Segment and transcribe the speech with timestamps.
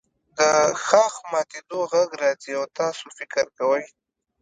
[0.37, 0.39] د
[0.85, 3.83] ښاخ ماتیدو غږ راځي او تاسو فکر کوئ